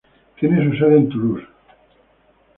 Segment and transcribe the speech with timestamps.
[0.39, 1.45] Tiene su sede en Toulouse.